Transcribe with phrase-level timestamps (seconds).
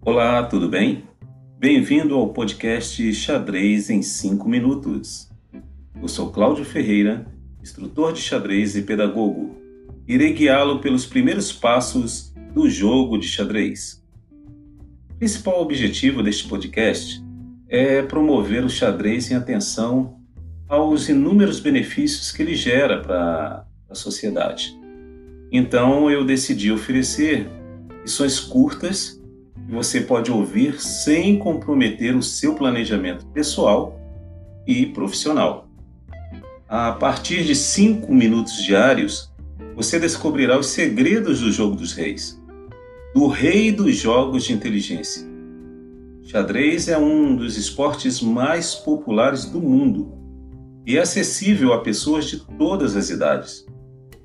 [0.00, 1.04] Olá, tudo bem?
[1.58, 5.28] Bem-vindo ao podcast Xadrez em 5 Minutos.
[6.00, 7.26] Eu sou Cláudio Ferreira,
[7.60, 9.56] instrutor de xadrez e pedagogo.
[10.06, 14.02] Irei guiá-lo pelos primeiros passos do jogo de xadrez.
[15.10, 17.20] O principal objetivo deste podcast
[17.68, 20.16] é promover o xadrez em atenção
[20.68, 24.78] aos inúmeros benefícios que ele gera para a sociedade.
[25.50, 27.48] Então eu decidi oferecer
[28.02, 29.17] lições curtas
[29.66, 34.00] que você pode ouvir sem comprometer o seu planejamento pessoal
[34.66, 35.68] e profissional.
[36.68, 39.32] A partir de cinco minutos diários,
[39.74, 42.42] você descobrirá os segredos do jogo dos reis,
[43.14, 45.26] do rei dos jogos de inteligência.
[46.24, 50.12] Xadrez é um dos esportes mais populares do mundo
[50.86, 53.66] e é acessível a pessoas de todas as idades.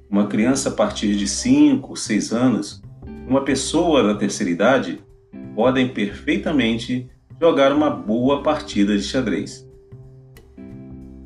[0.10, 2.82] Uma criança a partir de 5, 6 anos,
[3.28, 5.03] uma pessoa da terceira idade
[5.56, 7.10] podem perfeitamente
[7.40, 9.68] jogar uma boa partida de xadrez.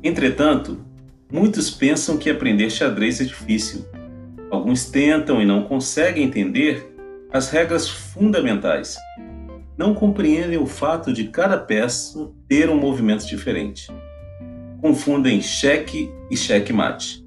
[0.02, 0.84] Entretanto,
[1.32, 3.84] muitos pensam que aprender xadrez é difícil.
[4.50, 6.94] Alguns tentam e não conseguem entender
[7.32, 8.96] as regras fundamentais.
[9.76, 13.88] Não compreendem o fato de cada peça ter um movimento diferente
[14.80, 17.24] confundem cheque e cheque-mate.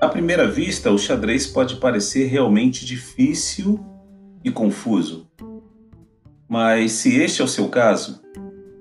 [0.00, 3.84] À primeira vista, o xadrez pode parecer realmente difícil
[4.44, 5.26] e confuso.
[6.48, 8.22] Mas se este é o seu caso,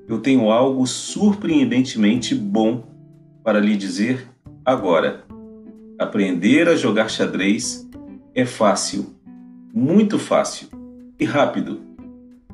[0.08, 2.84] eu tenho algo surpreendentemente bom
[3.44, 4.28] para lhe dizer
[4.64, 5.26] agora.
[6.00, 7.88] Aprender a jogar xadrez
[8.34, 9.16] é fácil,
[9.74, 10.70] muito fácil
[11.20, 11.82] e rápido.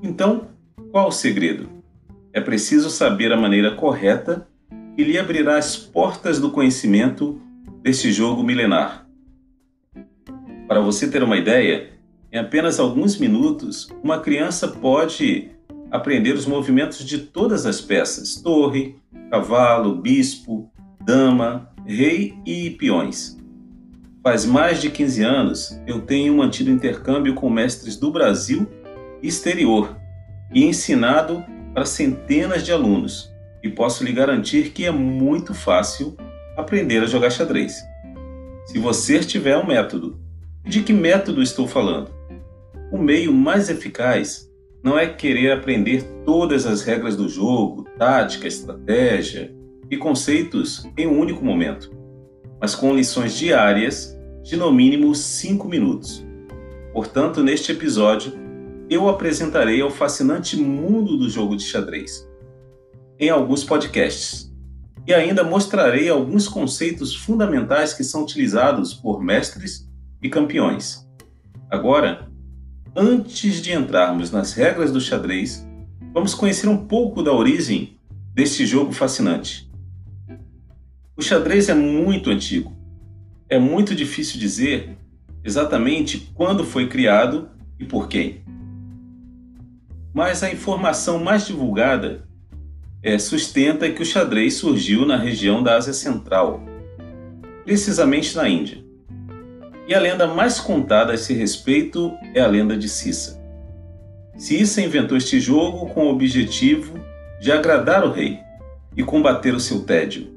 [0.01, 0.47] Então,
[0.91, 1.83] qual o segredo?
[2.33, 4.47] é preciso saber a maneira correta
[4.95, 7.39] que lhe abrirá as portas do conhecimento
[7.83, 9.07] deste jogo milenar.
[10.67, 11.92] Para você ter uma ideia,
[12.33, 15.51] em apenas alguns minutos, uma criança pode
[15.91, 18.95] aprender os movimentos de todas as peças: torre,
[19.29, 20.67] cavalo, bispo,
[20.99, 23.37] dama, rei e peões.
[24.23, 28.67] Faz mais de 15 anos eu tenho mantido intercâmbio com mestres do Brasil
[29.21, 29.95] e exterior
[30.51, 36.17] e ensinado para centenas de alunos e posso lhe garantir que é muito fácil
[36.57, 37.83] aprender a jogar xadrez.
[38.65, 40.19] Se você tiver um método,
[40.65, 42.22] de que método estou falando?
[42.93, 44.47] O meio mais eficaz
[44.83, 49.51] não é querer aprender todas as regras do jogo, tática, estratégia
[49.89, 51.89] e conceitos em um único momento,
[52.61, 56.23] mas com lições diárias de no mínimo 5 minutos.
[56.93, 58.31] Portanto, neste episódio,
[58.87, 62.29] eu apresentarei ao fascinante mundo do jogo de xadrez
[63.19, 64.53] em alguns podcasts.
[65.07, 69.89] E ainda mostrarei alguns conceitos fundamentais que são utilizados por mestres
[70.21, 71.09] e campeões.
[71.71, 72.31] Agora,
[72.95, 75.67] antes de entrarmos nas regras do xadrez,
[76.13, 77.97] vamos conhecer um pouco da origem
[78.33, 79.71] deste jogo fascinante.
[81.15, 82.75] O xadrez é muito antigo.
[83.47, 84.97] É muito difícil dizer
[85.43, 87.49] exatamente quando foi criado
[87.79, 88.43] e por quem
[90.13, 92.23] mas a informação mais divulgada
[93.01, 96.63] é, sustenta que o xadrez surgiu na região da Ásia Central,
[97.65, 98.82] precisamente na Índia.
[99.87, 103.41] E a lenda mais contada a esse respeito é a lenda de Cissa.
[104.37, 106.99] Cissa inventou este jogo com o objetivo
[107.39, 108.39] de agradar o rei
[108.95, 110.31] e combater o seu tédio,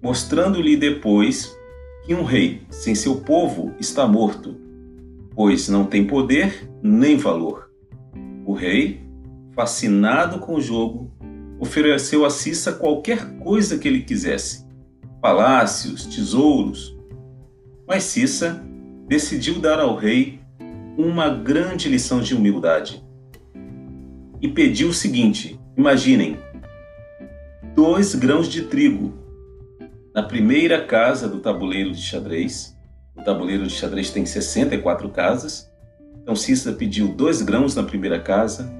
[0.00, 1.56] mostrando-lhe depois
[2.04, 4.56] que um rei sem seu povo está morto,
[5.34, 7.70] pois não tem poder nem valor.
[8.46, 9.02] O rei
[9.54, 11.10] fascinado com o jogo,
[11.58, 14.66] ofereceu a Cissa qualquer coisa que ele quisesse:
[15.20, 16.96] palácios, tesouros.
[17.86, 18.64] Mas Cissa
[19.12, 20.40] decidiu dar ao rei
[20.96, 23.04] uma grande lição de humildade
[24.40, 26.38] e pediu o seguinte: imaginem,
[27.74, 29.12] dois grãos de trigo
[30.14, 32.74] na primeira casa do tabuleiro de xadrez.
[33.14, 35.70] O tabuleiro de xadrez tem 64 casas.
[36.22, 38.72] Então Cissa pediu dois grãos na primeira casa,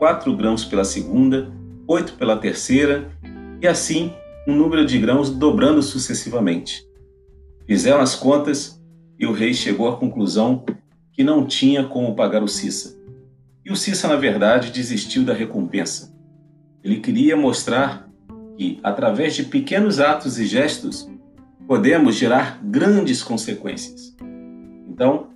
[0.00, 1.52] 4 grãos pela segunda,
[1.86, 3.12] 8 pela terceira,
[3.62, 4.12] e assim
[4.44, 6.84] um número de grãos dobrando sucessivamente.
[7.64, 8.77] Fizeram as contas
[9.18, 10.64] e o rei chegou à conclusão
[11.12, 12.96] que não tinha como pagar o Cissa.
[13.64, 16.14] E o Cissa, na verdade, desistiu da recompensa.
[16.82, 18.08] Ele queria mostrar
[18.56, 21.10] que, através de pequenos atos e gestos,
[21.66, 24.16] podemos gerar grandes consequências.
[24.88, 25.30] Então,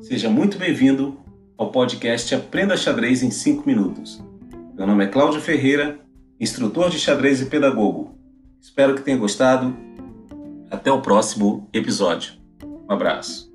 [0.00, 1.16] seja muito bem-vindo
[1.56, 4.22] ao podcast Aprenda Xadrez em 5 Minutos.
[4.76, 6.00] Meu nome é Cláudio Ferreira,
[6.40, 8.18] instrutor de xadrez e pedagogo.
[8.60, 9.76] Espero que tenha gostado.
[10.70, 12.41] Até o próximo episódio.
[12.92, 13.50] Um abraço.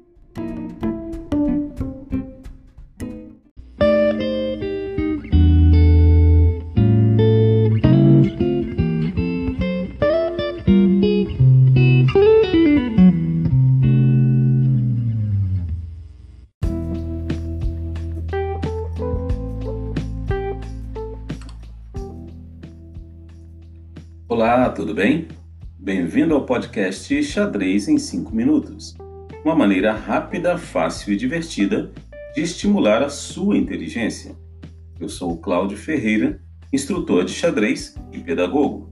[24.27, 25.27] Olá, tudo bem?
[25.77, 28.97] Bem-vindo ao podcast Xadrez em 5 Minutos
[29.43, 31.91] uma maneira rápida, fácil e divertida
[32.35, 34.35] de estimular a sua inteligência.
[34.99, 36.41] Eu sou o Cláudio Ferreira,
[36.73, 38.91] instrutor de xadrez e pedagogo.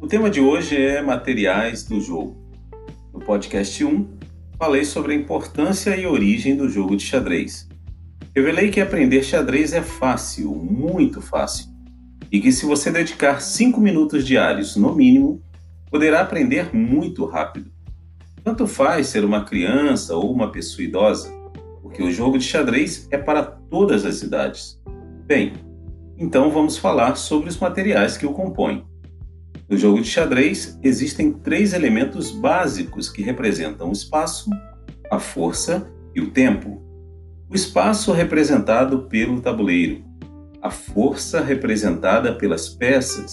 [0.00, 2.36] O tema de hoje é materiais do jogo.
[3.12, 4.08] No podcast 1,
[4.58, 7.68] falei sobre a importância e origem do jogo de xadrez.
[8.34, 11.66] Revelei que aprender xadrez é fácil, muito fácil,
[12.30, 15.42] e que se você dedicar 5 minutos diários no mínimo,
[15.90, 17.71] poderá aprender muito rápido.
[18.44, 21.32] Tanto faz ser uma criança ou uma pessoa idosa,
[21.80, 24.80] porque o jogo de xadrez é para todas as idades.
[25.26, 25.52] Bem,
[26.18, 28.84] então vamos falar sobre os materiais que o compõem.
[29.68, 34.50] No jogo de xadrez existem três elementos básicos que representam o espaço,
[35.10, 36.82] a força e o tempo.
[37.48, 40.02] O espaço representado pelo tabuleiro,
[40.60, 43.32] a força representada pelas peças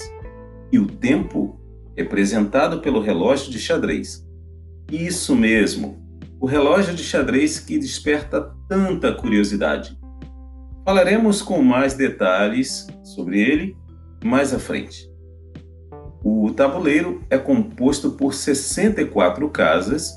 [0.71, 1.59] e o tempo
[1.95, 4.28] representado pelo relógio de xadrez.
[4.91, 5.99] Isso mesmo,
[6.39, 9.95] o relógio de xadrez que desperta tanta curiosidade.
[10.83, 13.77] Falaremos com mais detalhes sobre ele
[14.23, 15.07] mais à frente.
[16.23, 20.13] O tabuleiro é composto por 64 casas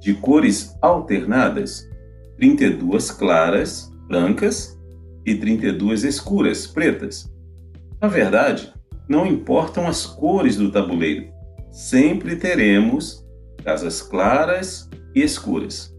[0.00, 1.88] de cores alternadas,
[2.36, 4.76] 32 claras, brancas
[5.24, 7.32] e 32 escuras, pretas.
[8.00, 8.72] Na verdade,
[9.08, 11.28] não importam as cores do tabuleiro,
[11.70, 13.25] sempre teremos
[13.66, 15.92] casas claras e escuras.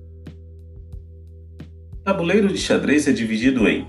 [1.91, 3.85] O tabuleiro de xadrez é dividido em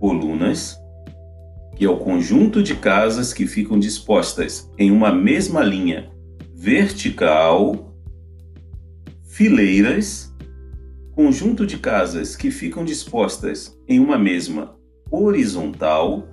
[0.00, 0.76] colunas,
[1.76, 6.10] que é o conjunto de casas que ficam dispostas em uma mesma linha
[6.52, 7.94] vertical,
[9.22, 10.34] fileiras,
[11.12, 14.74] conjunto de casas que ficam dispostas em uma mesma
[15.08, 16.26] horizontal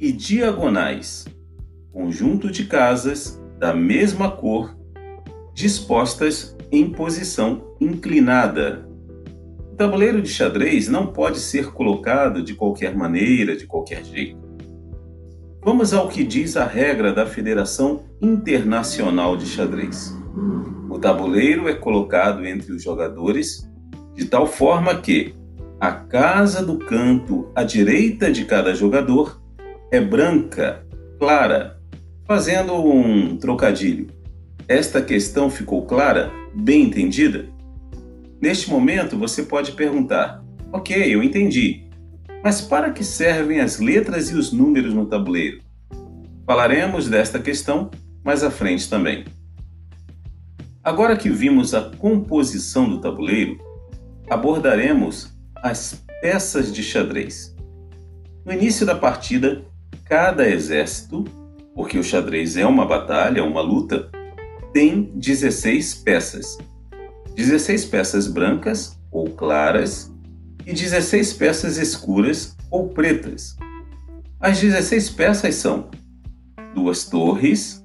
[0.00, 1.26] e diagonais,
[1.92, 4.79] conjunto de casas da mesma cor
[5.60, 8.88] dispostas em posição inclinada.
[9.72, 14.40] O tabuleiro de xadrez não pode ser colocado de qualquer maneira, de qualquer jeito.
[15.62, 20.16] Vamos ao que diz a regra da Federação Internacional de Xadrez.
[20.88, 23.68] O tabuleiro é colocado entre os jogadores
[24.14, 25.34] de tal forma que
[25.78, 29.40] a casa do canto à direita de cada jogador
[29.90, 30.84] é branca,
[31.18, 31.78] clara,
[32.26, 34.19] fazendo um trocadilho.
[34.70, 36.30] Esta questão ficou clara?
[36.54, 37.48] Bem entendida?
[38.40, 41.88] Neste momento você pode perguntar: Ok, eu entendi,
[42.40, 45.60] mas para que servem as letras e os números no tabuleiro?
[46.46, 47.90] Falaremos desta questão
[48.24, 49.24] mais à frente também.
[50.84, 53.58] Agora que vimos a composição do tabuleiro,
[54.30, 57.56] abordaremos as peças de xadrez.
[58.46, 59.64] No início da partida,
[60.04, 61.24] cada exército,
[61.74, 64.08] porque o xadrez é uma batalha, uma luta,
[64.72, 66.58] tem 16 peças.
[67.34, 70.12] 16 peças brancas ou claras
[70.66, 73.56] e 16 peças escuras ou pretas.
[74.38, 75.90] As 16 peças são
[76.74, 77.84] duas torres,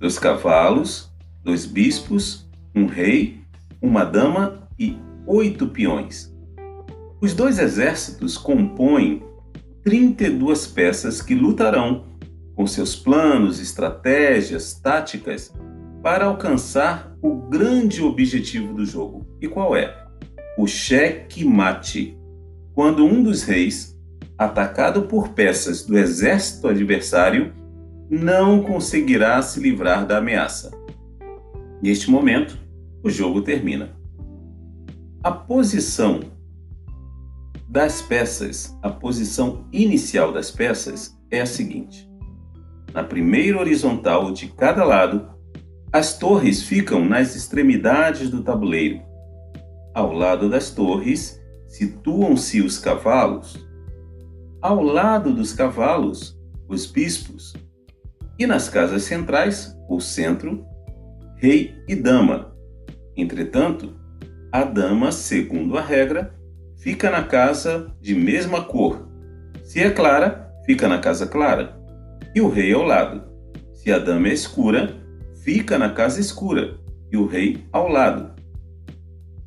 [0.00, 1.10] dois cavalos,
[1.44, 3.40] dois bispos, um rei,
[3.80, 6.32] uma dama e oito peões.
[7.20, 9.22] Os dois exércitos compõem
[9.84, 12.04] 32 peças que lutarão
[12.54, 15.52] com seus planos, estratégias, táticas
[16.02, 19.24] para alcançar o grande objetivo do jogo.
[19.40, 20.04] E qual é?
[20.58, 22.18] O cheque-mate.
[22.74, 23.96] Quando um dos reis,
[24.36, 27.52] atacado por peças do exército adversário,
[28.10, 30.70] não conseguirá se livrar da ameaça.
[31.80, 32.58] Neste momento,
[33.02, 33.96] o jogo termina.
[35.22, 36.20] A posição
[37.68, 42.10] das peças, a posição inicial das peças é a seguinte:
[42.92, 45.32] na primeira horizontal de cada lado
[45.92, 49.02] as torres ficam nas extremidades do tabuleiro.
[49.92, 53.62] Ao lado das torres situam-se os cavalos.
[54.62, 57.52] Ao lado dos cavalos, os bispos.
[58.38, 60.64] E nas casas centrais, o centro,
[61.36, 62.56] rei e dama.
[63.14, 63.94] Entretanto,
[64.50, 66.34] a dama, segundo a regra,
[66.78, 69.06] fica na casa de mesma cor.
[69.62, 71.78] Se é clara, fica na casa clara.
[72.34, 73.30] E o rei ao lado.
[73.74, 75.01] Se a dama é escura,
[75.42, 76.78] fica na casa escura
[77.10, 78.32] e o rei ao lado.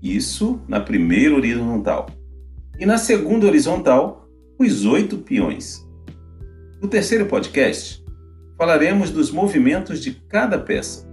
[0.02, 2.08] Isso na primeira horizontal.
[2.78, 4.28] E na segunda horizontal,
[4.60, 5.86] os oito peões.
[6.82, 8.04] No terceiro podcast,
[8.58, 11.10] falaremos dos movimentos de cada peça.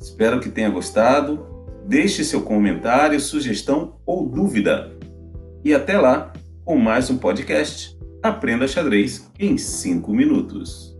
[0.00, 1.46] Espero que tenha gostado.
[1.86, 4.92] Deixe seu comentário, sugestão ou dúvida.
[5.64, 6.32] E até lá
[6.64, 7.98] com mais um podcast.
[8.22, 10.91] Aprenda xadrez em 5 minutos.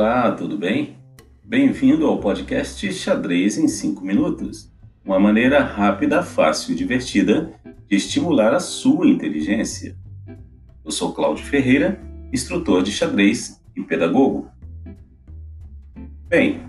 [0.00, 0.96] Olá, tudo bem?
[1.42, 4.72] Bem-vindo ao podcast Xadrez em 5 Minutos
[5.04, 7.52] uma maneira rápida, fácil e divertida
[7.88, 9.96] de estimular a sua inteligência.
[10.84, 12.00] Eu sou Cláudio Ferreira,
[12.32, 14.48] instrutor de xadrez e pedagogo.
[16.28, 16.62] Bem,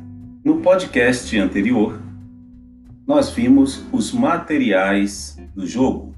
[0.44, 2.02] no podcast anterior,
[3.06, 6.16] nós vimos os materiais do jogo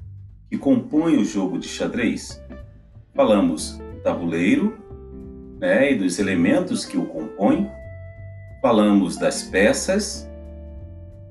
[0.48, 2.42] que compõem o jogo de xadrez.
[3.14, 4.81] Falamos tabuleiro
[5.62, 7.70] né, e dos elementos que o compõem,
[8.60, 10.28] falamos das peças,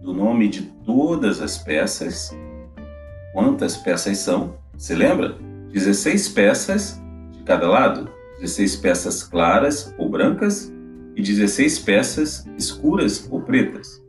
[0.02, 2.34] do nome de todas as peças.
[3.34, 4.56] Quantas peças são?
[4.78, 5.36] Você lembra?
[5.74, 7.02] 16 peças
[7.34, 8.10] de cada lado,
[8.40, 10.72] 16 peças claras ou brancas
[11.14, 14.02] e 16 peças escuras ou pretas.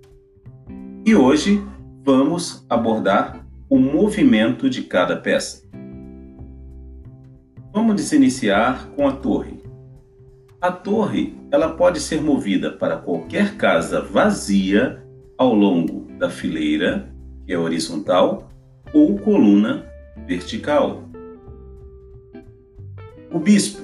[1.04, 1.60] E hoje
[2.04, 5.62] vamos abordar o movimento de cada peça.
[7.72, 9.61] Vamos iniciar com a torre.
[10.62, 15.02] A torre, ela pode ser movida para qualquer casa vazia
[15.36, 17.12] ao longo da fileira,
[17.44, 18.48] que é horizontal,
[18.94, 19.84] ou coluna
[20.24, 21.02] vertical.
[23.32, 23.82] O bispo.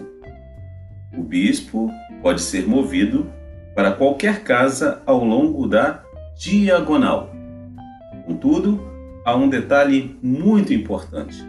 [1.16, 1.90] O bispo
[2.22, 3.28] pode ser movido
[3.74, 6.04] para qualquer casa ao longo da
[6.38, 7.34] diagonal.
[8.24, 8.80] Contudo,
[9.24, 11.44] há um detalhe muito importante.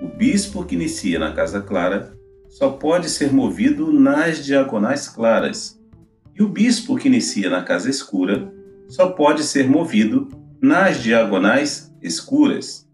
[0.00, 2.15] O bispo que inicia na casa clara
[2.56, 5.78] só pode ser movido nas diagonais claras,
[6.34, 8.50] e o bispo que inicia na casa escura
[8.88, 10.26] só pode ser movido
[10.58, 12.88] nas diagonais escuras.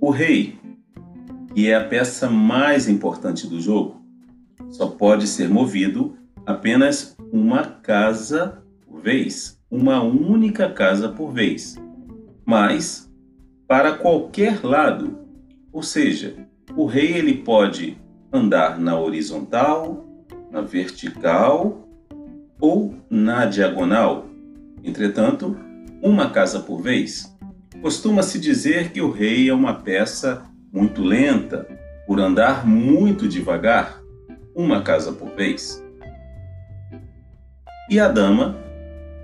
[0.00, 0.58] O rei,
[1.54, 4.02] que é a peça mais importante do jogo,
[4.68, 11.76] só pode ser movido apenas uma casa por vez, uma única casa por vez,
[12.44, 13.08] mas
[13.68, 15.16] para qualquer lado,
[15.72, 17.98] ou seja, o rei ele pode
[18.32, 20.06] andar na horizontal,
[20.50, 21.88] na vertical
[22.60, 24.26] ou na diagonal.
[24.82, 25.56] Entretanto,
[26.02, 27.32] uma casa por vez.
[27.80, 31.66] Costuma-se dizer que o rei é uma peça muito lenta,
[32.06, 34.02] por andar muito devagar,
[34.54, 35.82] uma casa por vez.
[37.90, 38.56] E a dama,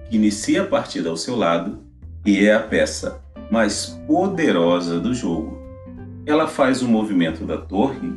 [0.09, 1.83] que inicia a partida ao seu lado
[2.25, 5.58] e é a peça mais poderosa do jogo.
[6.29, 8.13] Ela faz o movimento da torre,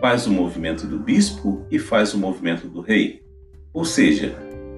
[0.00, 3.22] faz o movimento do bispo e faz o movimento do rei.
[3.72, 4.34] Ou seja,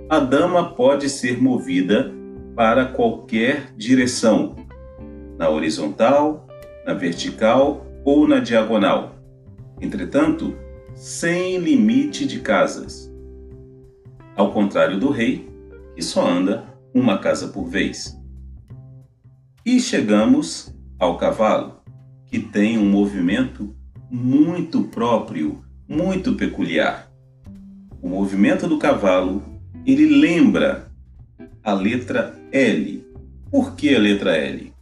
[0.07, 2.13] a dama pode ser movida
[2.55, 4.55] para qualquer direção,
[5.39, 6.47] na horizontal,
[6.85, 9.15] na vertical ou na diagonal.
[9.81, 10.55] Entretanto,
[10.95, 13.11] sem limite de casas.
[14.37, 15.49] Ao contrário do rei,
[15.97, 18.15] que só anda uma casa por vez.
[19.65, 21.83] E chegamos ao cavalo,
[22.35, 23.77] que tem um movimento
[24.11, 27.09] muito próprio, muito peculiar.
[28.03, 29.41] O movimento do cavalo
[29.87, 30.91] ele lembra
[31.63, 33.07] a letra L.
[33.53, 34.73] Por que a letra L?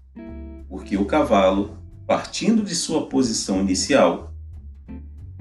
[0.66, 4.32] Porque o cavalo, partindo de sua posição inicial,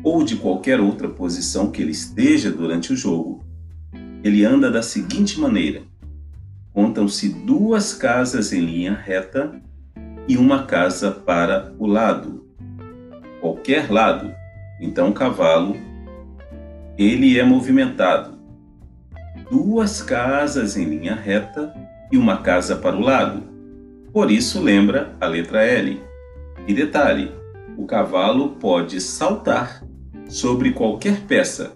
[0.04, 3.42] ou de qualquer outra posição que ele esteja durante o jogo,
[4.22, 5.82] ele anda da seguinte maneira:
[6.74, 9.62] contam-se duas casas em linha reta
[10.28, 12.46] e uma casa para o lado.
[13.40, 14.34] Qualquer lado.
[14.80, 15.76] Então cavalo
[16.98, 18.42] ele é movimentado
[19.52, 21.74] duas casas em linha reta
[22.10, 23.44] e uma casa para o lado.
[24.14, 26.02] Por isso lembra a letra L.
[26.66, 27.32] E detalhe:
[27.78, 29.84] o cavalo pode saltar
[30.30, 31.74] sobre qualquer peça,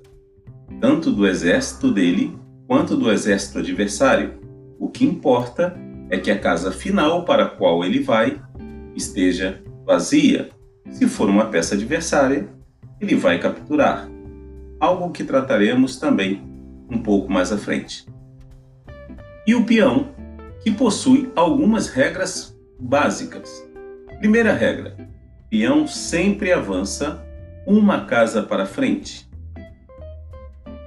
[0.80, 4.36] tanto do exército dele quanto do exército adversário.
[4.80, 5.78] O que importa
[6.10, 8.42] é que a casa final para a qual ele vai
[8.96, 10.50] esteja vazia.
[10.92, 12.48] Se for uma peça adversária,
[13.00, 14.08] ele vai capturar.
[14.80, 16.42] Algo que trataremos também
[16.90, 18.06] um pouco mais à frente.
[19.48, 20.10] E o peão,
[20.62, 23.68] que possui algumas regras básicas.
[24.20, 24.96] Primeira regra:
[25.50, 27.24] peão sempre avança
[27.66, 29.30] uma casa para frente.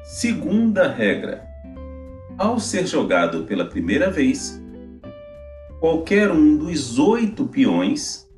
[0.05, 1.45] Segunda regra:
[2.37, 4.63] ao ser jogado pela primeira vez,
[5.81, 8.29] qualquer um dos oito peões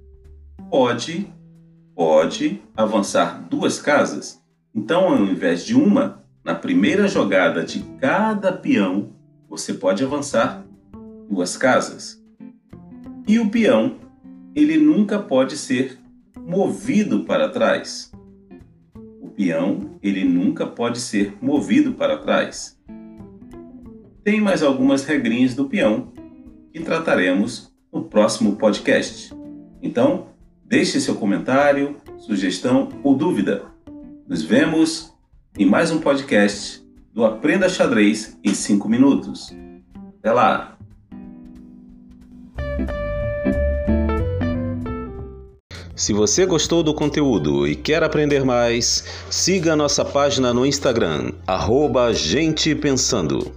[0.71, 1.27] pode
[1.95, 4.41] pode avançar duas casas.
[4.75, 9.11] Então, ao invés de uma, na primeira jogada de cada peão,
[9.49, 10.65] você pode avançar
[11.29, 12.23] duas casas.
[13.29, 13.97] E o peão,
[14.55, 15.99] ele nunca pode ser
[16.39, 18.11] movido para trás.
[19.21, 22.79] O peão, ele nunca pode ser movido para trás.
[24.25, 26.13] Tem mais algumas regrinhas do peão
[26.73, 29.35] que trataremos no próximo podcast.
[29.83, 30.29] Então,
[30.65, 33.65] deixe seu comentário, sugestão ou dúvida.
[34.29, 35.13] Nos vemos
[35.59, 39.51] em mais um podcast do Aprenda Xadrez em 5 minutos.
[40.19, 40.77] Até lá!
[45.97, 52.11] Se você gostou do conteúdo e quer aprender mais, siga nossa página no Instagram, arroba
[52.15, 53.53] Gente Pensando.